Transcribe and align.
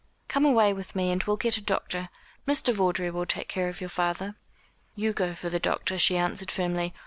"Come 0.27 0.45
away 0.45 0.73
with 0.73 0.95
me, 0.95 1.11
and 1.11 1.21
we'll 1.23 1.37
get 1.37 1.57
a 1.57 1.61
doctor. 1.61 2.09
Mr. 2.47 2.73
Vawdrey 2.73 3.11
will 3.11 3.27
take 3.27 3.47
care 3.47 3.69
of 3.69 3.79
your 3.79 3.87
father." 3.89 4.33
"You 4.95 5.13
go 5.13 5.35
for 5.35 5.51
the 5.51 5.59
doctor," 5.59 5.99
she 5.99 6.17
answered 6.17 6.49
firmly. 6.49 6.95